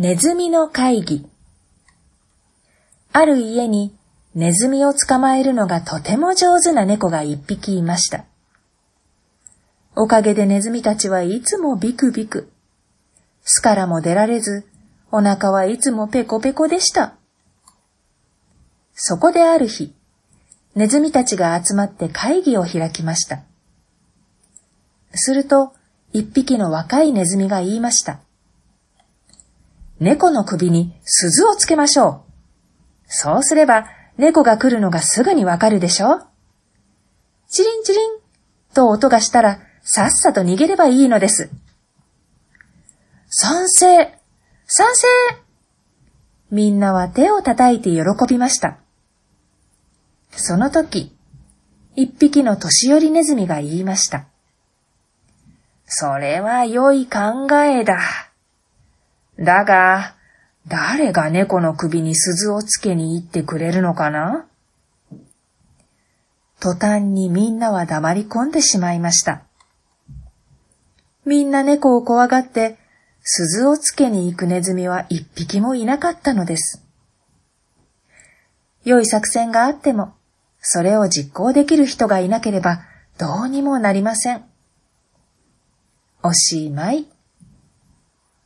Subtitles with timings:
[0.00, 1.28] ネズミの会議。
[3.12, 3.94] ある家に
[4.34, 8.24] ネズミを捕まえるのがとても上手な猫が一匹いました。
[9.94, 12.50] おかげでネズミたちはいつもビクビク。
[13.42, 14.64] 巣からも出られず、
[15.12, 17.16] お腹はいつもペコペコでした。
[18.94, 19.92] そこである日、
[20.74, 23.42] ネズミたちが集まって会議を開きました。
[25.12, 25.74] すると、
[26.14, 28.20] 一匹の若いネズミが言いました。
[30.00, 32.20] 猫の首に鈴をつけましょう。
[33.06, 33.86] そうすれば、
[34.16, 36.22] 猫が来るのがすぐにわかるでしょ
[37.48, 38.12] チリンチリン
[38.74, 41.50] と音がしたら、さっさと逃げればいいのです。
[43.28, 44.18] 賛成
[44.66, 45.06] 賛成
[46.50, 48.78] みんなは手を叩いて喜びました。
[50.30, 51.14] その時、
[51.94, 54.26] 一匹の年寄りネズミが言いました。
[55.86, 58.29] それは良い考えだ。
[59.40, 60.14] だが、
[60.68, 64.46] 誰が猫の首に鈴をつけに行ってくれるのかな？
[66.60, 69.42] 途端にみんなは黙り込んでしまいました。
[71.24, 72.76] みんな猫を怖がって
[73.22, 76.84] 鈴をつけに行くネズミは一匹もいなかったのです。
[78.84, 80.12] 良い作戦があっても、
[80.60, 82.82] それを実行できる人がいなければ
[83.16, 84.44] どうにもなりません。
[86.22, 87.06] おしまい。